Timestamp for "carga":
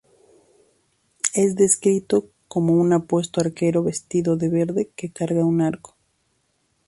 5.11-5.45